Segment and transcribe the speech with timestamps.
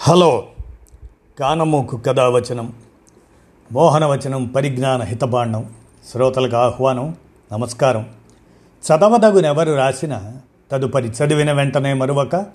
[0.00, 0.46] Hello.
[1.38, 2.72] కానమోకు కథావచనం
[3.72, 5.70] మోహనవచనం పరిజ్ఞాన హితబాండం
[6.12, 7.16] శ్రోతలకు ఆహ్వానం
[7.52, 8.08] నమస్కారం.
[8.86, 10.32] చదవదగునెవరు రాసిన
[10.72, 12.46] తదుపరి చదివిన వెంటనే మరొక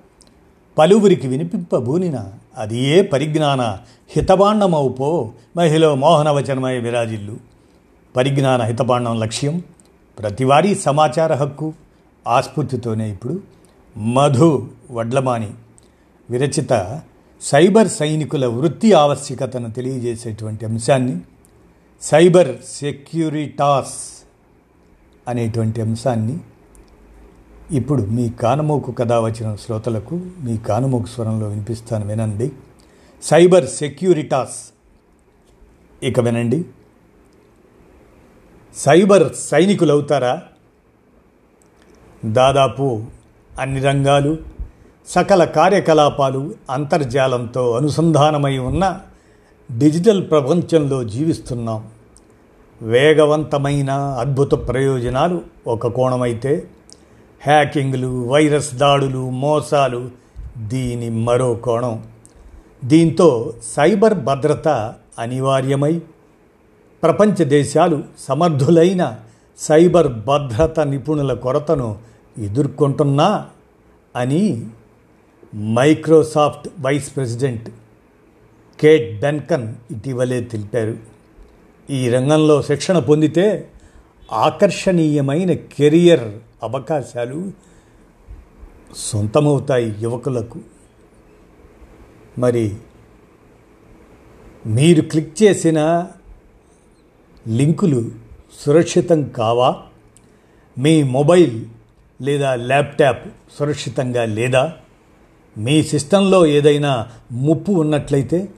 [0.77, 2.23] పలువురికి వినిపింపబూనిన
[2.57, 3.77] అది ఏ పరిజ్ఞాన
[4.09, 7.37] హితబాండమవుపో మహిళ మోహనవచనమై విరాజిల్లు.
[8.15, 9.63] పరిజ్ఞాన హితబాండం లక్ష్యం
[10.19, 11.73] ప్రతివారీ సమాచార హక్కు
[12.27, 13.39] ఆస్ఫూర్తితోనే ఇప్పుడు
[13.97, 15.51] మధు వడ్లమాని.
[16.29, 17.01] విరచిత
[17.43, 21.21] సైబర్ సైనికుల వృత్తి ఆవశ్యకతను తెలియజేసేటువంటి అంశాన్ని
[22.01, 24.23] సైబర్ సెక్యూరిటాస్
[25.27, 26.39] అనేటువంటి అంశాన్ని
[27.71, 32.51] ఇప్పుడు మీ కానమోకు కథ వచ్చిన శ్రోతలకు మీ కానమోకు స్వరంలో వినిపిస్తాను వినండి.
[33.23, 34.73] సైబర్ సెక్యూరిటాస్.
[36.03, 36.65] ఇక వినండి.
[38.75, 40.41] సైబర్ సైనికులు అవుతారా
[42.25, 43.05] దాదాపు
[43.59, 44.52] అన్ని రంగాలు
[45.07, 48.99] సకల కార్యకలాపాలు అంతర్జాలంతో అనుసంధానమై ఉన్న
[49.77, 51.87] డిజిటల్ ప్రపంచంలో జీవిస్తున్నాం.
[52.81, 56.67] వేగవంతమైన అద్భుత ప్రయోజనాలు ఒక కోణమైతే
[57.47, 60.09] హ్యాకింగ్లు వైరస్ దాడులు మోసాలు
[60.57, 62.03] దీని మరో కోణం.
[62.85, 64.67] దీంతో సైబర్ భద్రత
[65.19, 66.01] అనివార్యమై
[67.03, 69.15] ప్రపంచ దేశాలు సమర్థులైన
[69.57, 71.97] సైబర్ భద్రత నిపుణుల కొరతను
[72.37, 73.45] ఎదుర్కొంటున్నా
[74.15, 74.67] అని
[75.55, 77.69] Microsoft vice president
[78.79, 80.97] Kate Behncken ఇటీవలే తెలిపారు.
[81.89, 83.69] ఈ రంగంలో శిక్షణ పొందితే
[84.31, 87.51] ఆకర్షణీయమైన కెరియర్ అవకాశాలు
[88.95, 90.59] సొంతమవుతాయి యువకులకు.
[92.37, 92.75] మరి
[94.65, 96.07] మీరు క్లిక్ చేసిన
[97.47, 98.11] లింకులు
[98.65, 99.81] సురక్షితం కావా?
[100.77, 101.65] మీ మొబైల్
[102.21, 103.27] లేదా ల్యాప్టాప్
[103.59, 104.77] సురక్షితంగా లేదా?
[105.57, 108.49] మీ సిస్టంలో ఏదైనా ముప్పు ఉన్నట్లయితే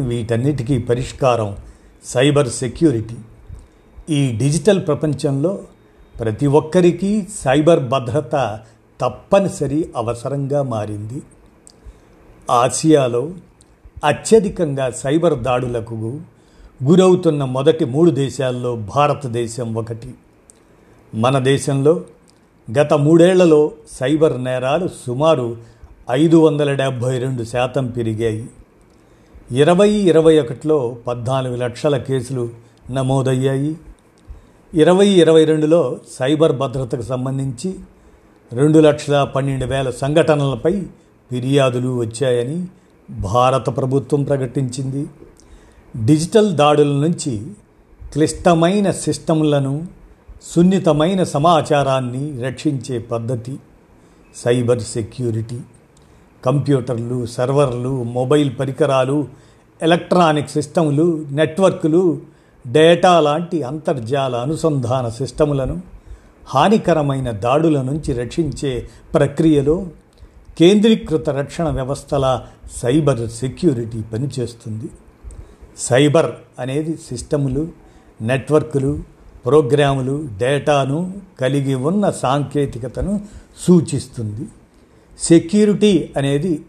[0.00, 1.56] వీటన్నిటికీ పరిష్కారం
[2.04, 3.16] సైబర్ సెక్యూరిటీ.
[4.10, 5.58] ఈ డిజిటల్ ప్రపంచంలో
[6.20, 8.60] ప్రతి ఒక్కరికి సైబర్ భద్రత
[9.00, 11.22] తప్పనిసరి అవసరంగా మారింది.
[12.50, 13.32] ఆసియాలో
[14.04, 16.20] అత్యధికంగా సైబర్ దాడులకు
[16.84, 20.14] గురవుతున్న మొదటి మూడు దేశాల్లో భారతదేశం ఒకటి.
[21.14, 22.02] మన దేశంలో
[22.78, 25.56] గత మూడేళ్ళలో సైబర్ నేరాలు సుమారు
[26.10, 28.46] ఐదు వందల డెబ్భై రెండు శాతం పెరిగాయి.
[29.52, 32.48] ఇరవై ఇరవై ఒకటిలో పద్నాలుగు లక్షల కేసులు
[32.90, 33.76] నమోదయ్యాయి.
[34.74, 37.74] ఇరవై ఇరవై రెండులో సైబర్ భద్రతకు సంబంధించి
[38.52, 40.80] రెండు లక్షల పన్నెండు వేల సంఘటనలపై
[41.30, 42.66] ఫిర్యాదులు వచ్చాయని
[43.10, 45.06] భారత ప్రభుత్వం ప్రకటించింది.
[46.04, 47.46] డిజిటల్ దాడుల నుంచి
[48.12, 49.86] క్లిష్టమైన సిస్టంలను
[50.42, 53.56] సున్నితమైన సమాచారాన్ని రక్షించే పద్ధతి
[54.36, 55.60] సైబర్ సెక్యూరిటీ.
[56.44, 59.28] కంప్యూటర్లు సర్వర్లు మొబైల్ పరికరాలు
[59.82, 62.18] ఎలక్ట్రానిక్ సిస్టములు నెట్వర్క్లు
[62.66, 65.80] డేటా లాంటి అంతర్జాల అనుసంధాన సిస్టములను
[66.46, 69.86] హానికరమైన దాడుల నుంచి రక్షించే ప్రక్రియలో
[70.58, 74.88] కేంద్రీకృత రక్షణ వ్యవస్థల సైబర్ సెక్యూరిటీ పనిచేస్తుంది.
[75.78, 77.68] సైబర్ అనేది సిస్టములు
[78.22, 78.98] నెట్వర్క్లు
[79.46, 83.20] ప్రోగ్రాములు డేటాను కలిగి ఉన్న సాంకేతికతను
[83.58, 84.46] సూచిస్తుంది.
[85.28, 86.60] సెక్యూరిటీ అనేది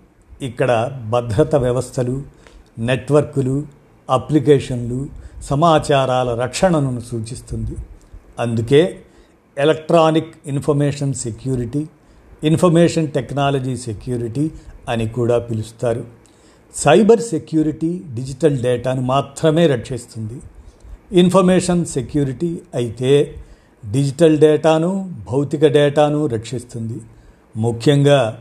[0.42, 2.22] ఇక్కడ భద్రత వ్యవస్థలు
[2.80, 3.66] నెట్వర్కులు
[4.10, 5.10] అప్లికేషన్లు
[5.44, 7.76] సమాచారాల రక్షణను సూచిస్తుంది.
[8.40, 9.02] అందుకే
[9.58, 11.88] electronic information security
[12.44, 14.52] information technology security
[14.90, 16.04] అని కూడా పిలుస్తారు.
[16.76, 20.38] సైబర్ సెక్యూరిటీ డిజిటల్ డేటాను మాత్రమే రక్షిస్తుంది.
[21.12, 23.36] ఇన్ఫర్మేషన్ సెక్యూరిటీ అయితే
[23.86, 27.02] డిజిటల్ డేటాను భౌతిక డేటాను రక్షిస్తుంది.
[27.58, 28.38] ముఖ్యంగా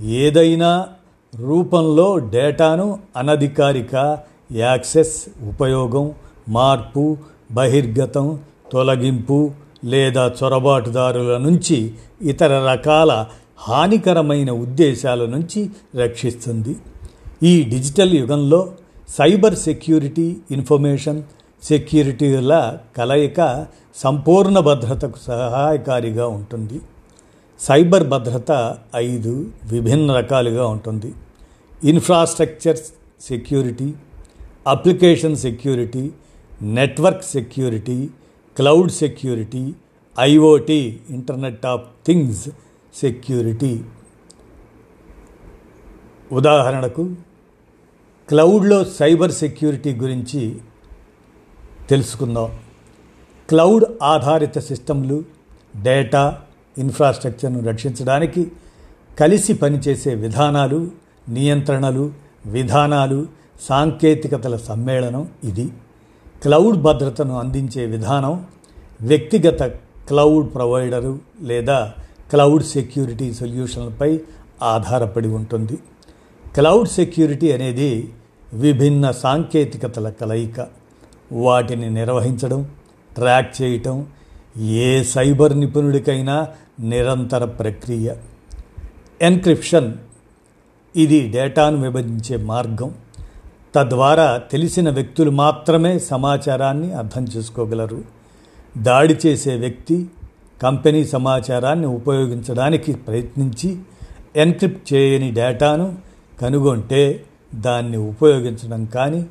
[0.00, 0.86] ఏదైనా
[1.34, 4.18] రూపంలో డేటాను అనధికారిక
[4.52, 6.14] యాక్సెస్ ఉపయోగం
[6.48, 7.16] మార్పు
[7.52, 8.38] బహిర్గతం
[8.72, 9.52] తొలగింపు
[9.84, 13.26] లేదా చొరబాటుదారుల నుంచి ఇతర రకాల
[13.58, 16.76] హానికరమైన ఉద్దేశాల నుంచి రక్షిస్తుంది.
[17.42, 18.72] ఈ డిజిటల్ యుగంలో
[19.08, 21.22] సైబర్ సెక్యూరిటీ ఇన్ఫర్మేషన్
[21.62, 26.80] సెక్యూరిటీల కలయిక సంపూర్ణ భద్రతకు సహాయకారిగా ఉంటుంది.
[27.60, 31.14] సైబర్ భద్రత ఐదు విభిన్న రకాలుగా ఉంటుంది.
[31.84, 32.76] Infrastructure
[33.20, 33.94] security
[34.66, 36.10] application security
[36.62, 38.08] network security
[38.56, 39.74] cloud security
[40.20, 42.48] IoT internet of things
[42.94, 43.80] security.
[46.32, 47.14] ఉదాహరణకు
[48.28, 50.56] క్లౌడ్లో సైబర్ సెక్యూరిటీ గురించి
[51.88, 52.58] తెలుసుకుందాం.
[53.48, 55.24] క్లౌడ్ ఆధారిత సిస్టంలు
[55.82, 56.40] డేటా
[56.78, 58.52] ఇన్ఫ్రాస్ట్రక్చర్ను రక్షించడానికి
[59.20, 60.90] కలిసి పనిచేసే విధానాలు
[61.28, 62.12] నియంత్రణలు
[62.46, 63.26] విధానాలు
[63.60, 65.68] సాంకేతికతల సమ్మేళనం ఇది.
[66.42, 68.46] క్లౌడ్ భద్రతను అందించే విధానం
[69.00, 69.62] వ్యక్తిగత
[70.08, 71.92] క్లౌడ్ ప్రొవైడరు లేదా
[72.30, 74.20] క్లౌడ్ సెక్యూరిటీ సొల్యూషన్లపై
[74.62, 75.78] ఆధారపడి ఉంటుంది.
[76.54, 78.10] క్లౌడ్ సెక్యూరిటీ అనేది
[78.54, 80.66] విభిన్న సాంకేతికతల కలయిక.
[81.32, 82.70] వాటిని నిర్వహించడం
[83.14, 84.06] ట్రాక్ చేయటం
[84.56, 86.48] ఏ సైబర్ నిపుణుడికైనా
[86.80, 88.14] నిరంతర ప్రక్రియ.
[89.22, 89.94] ఎన్క్రిప్షన్
[90.96, 92.94] ఇది డేటాను విభజించే మార్గం.
[93.74, 98.04] తద్వారా తెలిసిన వ్యక్తులు మాత్రమే సమాచారాన్ని అర్థం చేసుకోగలరు.
[98.78, 100.06] దాడి చేసే వ్యక్తి
[100.62, 103.78] కంపెనీ సమాచారాన్ని ఉపయోగించడానికి ప్రయత్నించి
[104.36, 105.98] ఎన్క్రిప్ట్ చేయని డేటాను
[106.40, 107.24] కనుగొంటే
[107.54, 109.26] దాన్ని ఉపయోగించడం కానీ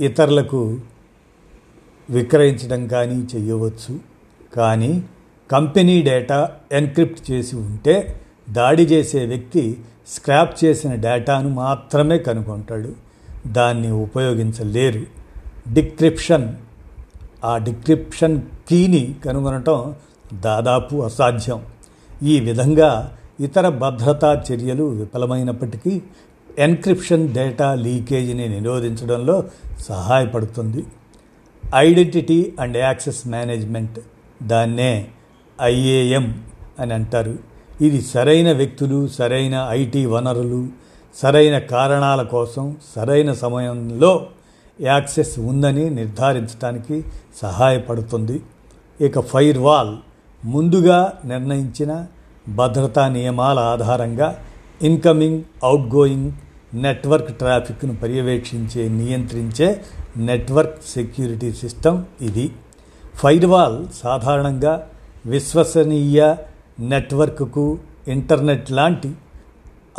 [0.00, 0.80] ఇతరులకు
[2.10, 4.11] విక్రయించడం కానీ చేయవచ్చు.
[4.54, 5.04] కానీ
[5.50, 8.20] కంపెనీ డేటా ఎన్క్రిప్ట్ చేసి ఉంటే
[8.50, 9.78] దాడి చేసే వ్యక్తి
[10.08, 12.92] స్క్రాప్ చేసిన డేటాను మాత్రమే కనుగొంటాడు.
[13.46, 15.02] దాన్ని ఉపయోగించలేరు.
[15.72, 16.54] డిక్రిప్షన్.
[17.44, 19.94] ఆ డిక్రిప్షన్ కీని కనుగొనటం
[20.34, 21.62] దాదాపు అసాధ్యం.
[22.22, 26.02] ఈ విధంగా ఇతర భద్రతా చర్యలు విఫలమైనప్పటికీ
[26.58, 29.44] ఎన్క్రిప్షన్ డేటా లీకేజీని నిరోధించడంలో
[29.78, 30.84] సహాయపడుతుంది.
[31.74, 34.00] Identity and access management.
[34.46, 35.08] దాన్నే
[35.60, 36.42] ఐఏఎం
[36.78, 37.38] అని అంటారు.
[37.80, 40.68] ఇది సరైన వ్యక్తులు సరైన ఐటీ వనరులు
[41.20, 44.26] సరైన కారణాల కోసం సరైన సమయంలో
[44.80, 47.04] యాక్సెస్ ఉందని నిర్ధారించడానికి
[47.40, 48.42] సహాయపడుతుంది.
[49.00, 49.96] ఇక ఫైర్ వాల్
[50.44, 52.06] ముందుగా నిర్ణయించిన
[52.48, 54.38] భద్రతా నియమాల ఆధారంగా
[54.82, 56.32] ఇన్కమింగ్ అవుట్గోయింగ్
[56.74, 59.84] నెట్వర్క్ ట్రాఫిక్ను పర్యవేక్షించే నియంత్రించే
[60.16, 62.52] నెట్వర్క్ సెక్యూరిటీ సిస్టమ్ ఇది.
[63.14, 64.88] ఫైర్వాల్ సాధారణంగా
[65.26, 66.34] విశ్వసనీయ
[66.80, 67.78] నెట్వర్క్కు
[68.08, 69.12] ఇంటర్నెట్ లాంటి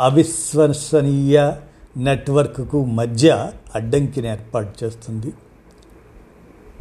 [0.00, 1.52] అవిశ్వసనీయ
[1.96, 5.32] నెట్వర్క్కు మధ్య అడ్డంకిని ఏర్పాటు చేస్తుంది.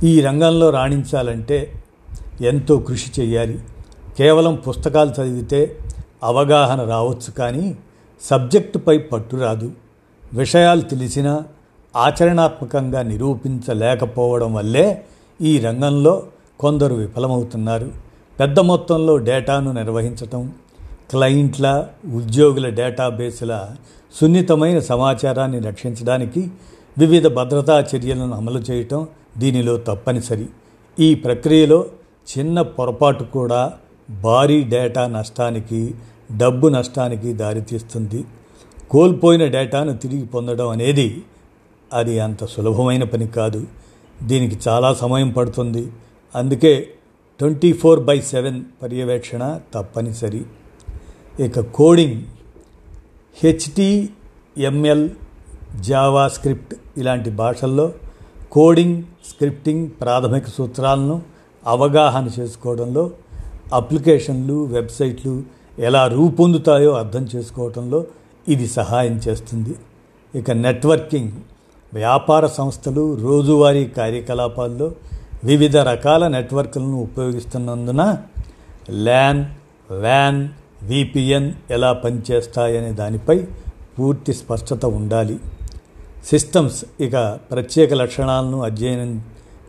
[0.03, 1.83] ఈ రంగంలో రాణించాలంటే
[2.41, 3.59] ఎంతో కృషి చేయాలి.
[4.17, 5.77] కేవలం పుస్తకాలు చదివితే
[6.23, 7.77] అవగాహన రావచ్చు కానీ
[8.21, 9.71] సబ్జెక్టుపై పట్టు రాదు.
[10.33, 11.43] విషయాలు తెలిసినా
[11.95, 15.05] ఆచరణాత్మకంగా నిరూపించలేకపోవడం వల్లే
[15.41, 16.23] ఈ రంగంలో
[16.59, 17.91] కొందరు విఫలమవుతున్నారు.
[18.39, 20.53] పెద్ద మొత్తంలో డేటాను నిర్వహించటం
[21.09, 23.65] క్లయింట్ల ఉద్యోగుల డేటాబేసుల
[24.13, 26.51] సున్నితమైన సమాచారాన్ని రక్షించడానికి
[26.97, 29.07] వివిధ భద్రతా చర్యలను అమలు చేయటం
[29.37, 30.45] దీనిలో తప్పనిసరి.
[30.99, 31.85] ఈ ప్రక్రియలో
[32.37, 33.73] చిన్న పొరపాటు కూడా
[34.21, 35.95] భారీ డేటా నష్టానికి
[36.37, 38.25] డబ్బు నష్టానికి దారితీస్తుంది.
[38.89, 41.23] కోల్పోయిన డేటాను తిరిగి పొందడం అనేది
[41.93, 43.67] అది అంత సులభమైన పని కాదు.
[44.21, 45.91] దీనికి చాలా సమయం పడుతుంది.
[46.35, 46.89] అందుకే
[47.39, 50.45] ట్వంటీ ఫోర్ బై సెవెన్ పర్యవేక్షణ తప్పనిసరి.
[51.39, 52.21] ఇక కోడింగ్.
[53.43, 55.09] హెచ్టిఎంఎల్
[55.79, 57.93] జావా స్క్రిప్ట్ ఇలాంటి భాషల్లో
[58.51, 61.21] కోడింగ్ స్క్రిప్టింగ్ ప్రాథమిక సూత్రాలను
[61.67, 63.11] అవగాహన చేసుకోవడంలో
[63.73, 65.43] అప్లికేషన్లు వెబ్సైట్లు
[65.79, 68.05] ఎలా రూపొందుతాయో అర్థం చేసుకోవడంలో
[68.47, 69.75] ఇది సహాయం చేస్తుంది.
[70.35, 71.31] ఇక నెట్వర్కింగ్.
[71.93, 74.91] వ్యాపార సంస్థలు రోజువారీ కార్యకలాపాల్లో
[75.43, 78.17] వివిధ రకాల నెట్వర్క్లను ఉపయోగిస్తున్నందున
[78.91, 79.45] ల్యాన్
[79.91, 80.49] వ్యాన్
[80.83, 83.47] విపిఎన్ ఎలా పనిచేస్తాయనే దానిపై
[83.99, 85.39] పూర్తి స్పష్టత ఉండాలి.
[86.25, 87.15] సిస్టమ్స్ ఇక
[87.51, 89.23] ప్రత్యేక లక్షణాలను అధ్యయనం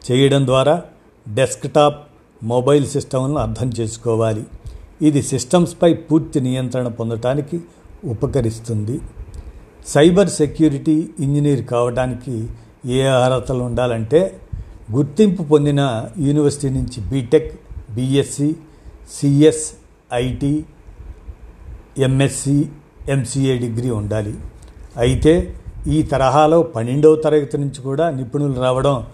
[0.06, 0.82] చేయడం ద్వారా
[1.28, 2.00] డెస్క్టాప్
[2.42, 4.44] మొబైల్ సిస్టమ్లను అర్థం చేసుకోవాలి.
[5.02, 7.60] ఇది సిస్టమ్స్పై పూర్తి నియంత్రణ పొందటానికి
[8.04, 9.00] ఉపకరిస్తుంది.
[9.86, 12.48] సైబర్ సెక్యూరిటీ ఇంజనీర్ కావడానికి
[12.86, 14.40] ఏ అర్హతలు ఉండాలంటే
[14.92, 17.52] గుర్తింపు పొందిన యూనివర్సిటీ నుంచి BTech
[17.90, 18.56] BSc
[19.12, 19.72] CS
[20.12, 20.64] IT
[21.98, 22.68] MSc
[23.08, 24.34] MCA degree ఉండాలి.
[24.96, 29.04] అయితే ఈ తరహాలో పన్నెండవ తరగతి నుంచి కూడా నిపుణులు రావడం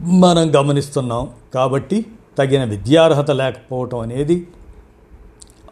[0.00, 1.30] మనం గమనిస్తున్నాం.
[1.54, 2.06] కాబట్టి
[2.38, 4.46] తగిన విద్యార్హత లేకపోవటం అనేది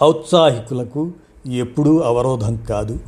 [0.02, 1.12] ఔత్సాహికులకు
[1.47, 2.99] ఎప్పుడూ అవరోధం కాదు.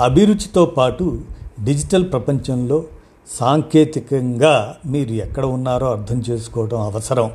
[0.00, 1.20] అభిరుచితో పాటు
[1.64, 2.84] డిజిటల్ ప్రపంచంలో
[3.40, 7.30] సాంకేతికంగా మీరు ఎక్కడ ఉన్నారో అర్థం చేసుకోవడం అవసరం.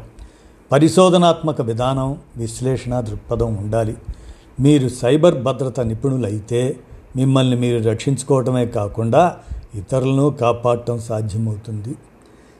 [0.71, 3.97] పరిశోధనాత్మక విధానం విశ్లేషణ దృక్పథం ఉండాలి.
[4.59, 6.77] మీరు సైబర్ భద్రత నిపుణులైతే
[7.15, 9.37] మిమ్మల్ని మీరు రక్షించుకోవటమే కాకుండా
[9.75, 11.95] ఇతరులను కాపాడటం సాధ్యమవుతుంది.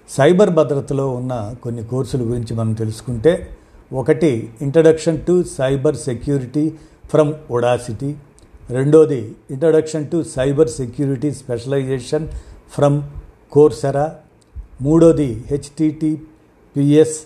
[0.09, 3.49] సైబర్ భద్రతలో ఉన్న కొన్ని కోర్సుల గురించి మనం తెలుసుకుంటే
[3.93, 6.73] ఒకటి introduction to cyber security
[7.05, 8.15] from Udacity
[8.69, 9.19] రెండోది
[9.53, 12.25] introduction to cyber security specialization
[12.73, 12.97] from
[13.51, 14.05] Coursera
[14.81, 17.17] మూడోది HTTPS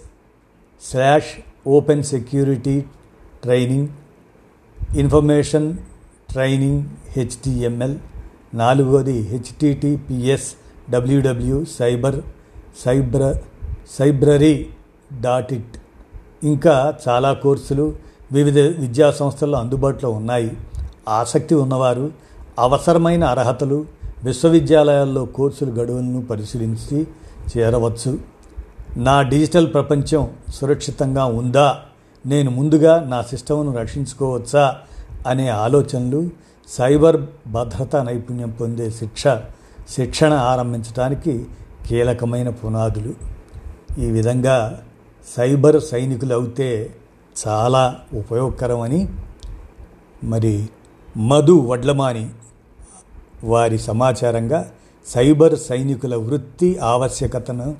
[0.83, 1.31] slash
[1.67, 2.77] open security
[3.43, 3.89] training
[5.01, 5.67] information
[6.31, 6.81] training
[7.17, 7.97] HTML
[8.55, 10.49] నాలుగోది HTTPS
[10.89, 12.17] WWW cyber
[12.83, 13.23] cyber
[13.97, 14.55] Cybrary
[15.21, 15.75] dot it
[16.43, 16.75] ఇంకా
[17.07, 17.85] చాలా కోర్సులు
[18.31, 20.51] వివిధ విద్యా సంస్థల్లో అందుబాటులో ఉన్నాయి.
[21.07, 22.11] ఆసక్తి ఉన్నవారు
[22.59, 23.85] అవసరమైన అర్హతలు
[24.23, 27.07] విశ్వవిద్యాలయాల్లో కోర్సుల గడువులను పరిశీలించి
[27.57, 28.17] చేరవచ్చు.
[28.97, 31.79] నా డిజిటల్ ప్రపంచం సురక్షితంగా ఉందా?
[32.25, 34.75] నేను ముందుగా నా సిస్టమ్ను రక్షించుకోవచ్చా?
[35.27, 36.29] అనే ఆలోచనలు
[36.67, 39.23] సైబర్ భద్రతా నైపుణ్యం పొందే శిక్ష
[39.89, 41.45] శిక్షణ ఆరంభించడానికి
[41.87, 43.13] కీలకమైన పునాదులు.
[43.99, 44.81] ఈ విధంగా
[45.37, 46.95] సైబర్ సైనికులు అవుతే
[47.47, 49.07] చాలా ఉపయోగకరమని
[50.23, 50.69] మరి
[51.17, 52.29] మధు వడ్లమాని
[53.43, 54.71] వారి సమాచారంగా
[55.07, 57.75] సైబర్ సైనికుల వృత్తి ఆవశ్యకతను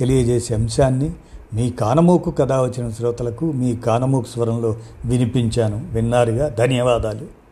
[0.00, 1.10] తెలియజేసే అంశాన్ని
[1.54, 5.86] మీ కానమోకు కథ వచ్చిన శ్రోతలకు మీ కానమోకు స్వరంలో వినిపించాను.
[5.92, 6.48] విన్నారుగా?
[6.48, 7.45] ధన్యవాదాలు.